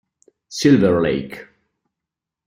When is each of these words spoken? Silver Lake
Silver 0.49 0.97
Lake 0.99 1.37